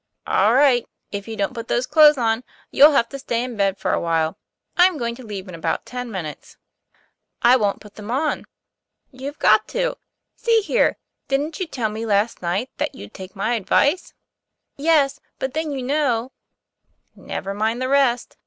"All 0.25 0.55
right; 0.55 0.83
if 1.11 1.27
you 1.27 1.35
don't 1.35 1.53
put 1.53 1.67
those 1.67 1.85
clothes 1.85 2.17
on, 2.17 2.43
you'll 2.71 2.93
have 2.93 3.07
to 3.09 3.19
stay 3.19 3.43
in 3.43 3.55
bed 3.55 3.77
for 3.77 3.93
a 3.93 3.99
while. 3.99 4.35
I'm 4.75 4.97
going 4.97 5.13
to 5.13 5.23
leave 5.23 5.47
in 5.47 5.53
about 5.53 5.85
ten 5.85 6.09
minutes." 6.09 6.57
'* 6.99 7.41
I 7.43 7.55
won't 7.55 7.81
put 7.81 7.93
them 7.93 8.09
on." 8.09 8.45
'You've 9.11 9.37
got 9.37 9.67
to. 9.77 9.97
See 10.35 10.61
here, 10.61 10.97
didn't 11.27 11.59
you 11.59 11.67
tell 11.67 11.89
me 11.89 12.07
last 12.07 12.41
night 12.41 12.71
that 12.77 12.95
you'd 12.95 13.13
take 13.13 13.35
my 13.35 13.53
advice?" 13.53 14.07
TOM 14.07 14.15
PLA 14.77 14.85
YFA1R. 14.85 14.85
147 14.85 14.85
"Yes; 15.13 15.19
but 15.37 15.53
then 15.53 15.71
you 15.71 15.83
know 15.83 16.31
"'Never 17.15 17.53
mind 17.53 17.79
the 17.79 17.87
rest. 17.87 18.37